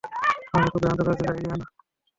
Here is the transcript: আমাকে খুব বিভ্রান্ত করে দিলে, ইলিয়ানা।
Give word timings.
আমাকে 0.53 0.69
খুব 0.71 0.75
বিভ্রান্ত 0.75 0.99
করে 1.01 1.15
দিলে, 1.17 1.31
ইলিয়ানা। 1.31 1.65